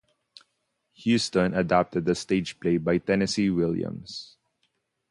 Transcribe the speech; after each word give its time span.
Huston 0.95 1.53
adapted 1.53 2.05
the 2.05 2.15
stage 2.15 2.59
play 2.59 2.77
by 2.77 2.97
Tennessee 2.97 3.51
Williams. 3.51 4.35